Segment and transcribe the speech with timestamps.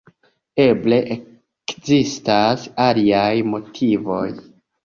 [0.63, 4.29] Eble, ekzistas aliaj motivoj.